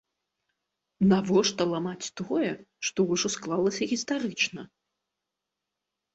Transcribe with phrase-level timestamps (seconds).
[1.11, 2.47] Навошта ламаць тое,
[2.89, 4.61] што ўжо склалася гістарычна?